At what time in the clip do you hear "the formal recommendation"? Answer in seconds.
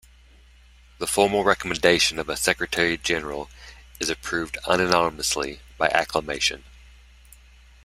0.97-2.17